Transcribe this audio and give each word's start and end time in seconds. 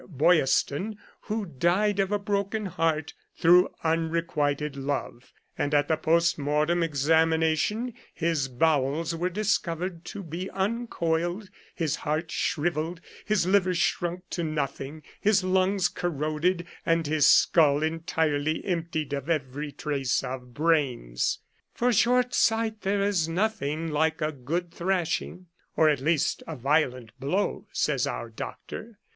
Boaysten, 0.09 0.97
who 1.25 1.45
died 1.45 1.99
of 1.99 2.11
a 2.11 2.17
broken 2.17 2.65
heart 2.65 3.13
through 3.37 3.69
unrequited 3.83 4.75
love; 4.75 5.31
and, 5.59 5.75
at 5.75 5.87
the 5.87 5.95
post 5.95 6.39
mortem 6.39 6.81
examination, 6.81 7.93
his 8.11 8.47
bowels 8.47 9.15
were 9.15 9.29
discovered 9.29 10.03
to 10.03 10.23
be 10.23 10.49
uncoiled, 10.53 11.51
his 11.75 11.97
heart 11.97 12.31
shrivelled, 12.31 12.99
his 13.25 13.45
liver 13.45 13.75
shrunk 13.75 14.23
to 14.31 14.43
nothing, 14.43 15.03
his 15.19 15.43
lungs 15.43 15.87
corroded, 15.87 16.65
and 16.83 17.05
his 17.05 17.27
skull 17.27 17.83
entirely 17.83 18.65
emptied 18.65 19.13
of 19.13 19.29
every 19.29 19.71
trace 19.71 20.23
of 20.23 20.51
brains. 20.55 21.37
For 21.75 21.93
short 21.93 22.33
sight 22.33 22.81
there 22.81 23.03
is 23.03 23.27
nothing 23.29 23.91
like 23.91 24.19
a 24.19 24.31
good 24.31 24.71
thrashing, 24.73 25.45
or 25.77 25.89
at 25.89 26.01
least 26.01 26.41
a 26.47 26.55
violent 26.55 27.11
blow, 27.19 27.67
says 27.71 28.07
our 28.07 28.29
doctor. 28.31 28.97